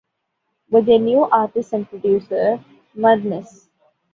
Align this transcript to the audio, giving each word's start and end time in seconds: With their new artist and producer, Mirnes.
With 0.71 0.87
their 0.87 0.97
new 0.97 1.25
artist 1.25 1.73
and 1.73 1.87
producer, 1.87 2.59
Mirnes. 2.97 3.67